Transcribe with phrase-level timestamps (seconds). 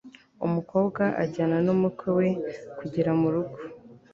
[0.45, 2.27] umukobwa ajyana n'umukwe we
[2.79, 3.57] kugera mu rugo